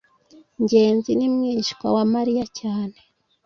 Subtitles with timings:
[0.63, 2.97] ngenzi ni mwishywa wa mariya cyane